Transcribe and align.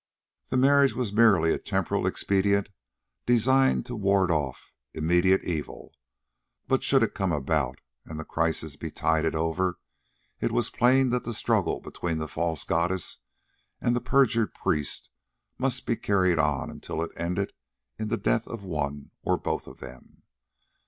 The 0.49 0.57
marriage 0.57 0.95
was 0.95 1.13
merely 1.13 1.53
a 1.53 1.59
temporary 1.59 2.07
expedient 2.07 2.69
designed 3.27 3.85
to 3.85 3.95
ward 3.95 4.31
off 4.31 4.73
immediate 4.95 5.43
evil, 5.45 5.93
but 6.67 6.81
should 6.81 7.03
it 7.03 7.13
come 7.13 7.31
about 7.31 7.79
and 8.03 8.19
the 8.19 8.25
crisis 8.25 8.75
be 8.77 8.89
tided 8.89 9.35
over, 9.35 9.77
it 10.39 10.51
was 10.51 10.71
plain 10.71 11.09
that 11.09 11.23
the 11.23 11.35
struggle 11.35 11.81
between 11.81 12.17
the 12.17 12.27
false 12.27 12.63
goddess 12.63 13.19
and 13.79 13.95
the 13.95 14.01
perjured 14.01 14.55
priest 14.55 15.11
must 15.59 15.85
be 15.85 15.95
carried 15.95 16.39
on 16.39 16.71
until 16.71 17.03
it 17.03 17.11
ended 17.15 17.53
in 17.99 18.07
the 18.07 18.17
death 18.17 18.47
of 18.47 18.63
one 18.63 19.11
or 19.21 19.37
both 19.37 19.67
of 19.67 19.81
them. 19.81 20.23